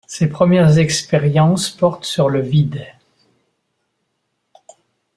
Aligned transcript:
Ses 0.07 0.27
premières 0.27 0.79
expériences 0.79 1.69
portent 1.69 2.05
sur 2.05 2.27
le 2.31 2.39
vide. 2.41 2.87